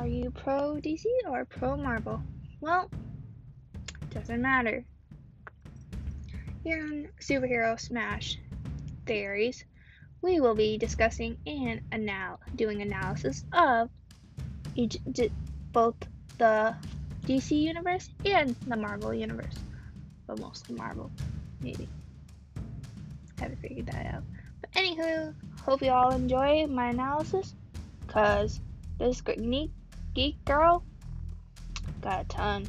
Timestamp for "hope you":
25.60-25.90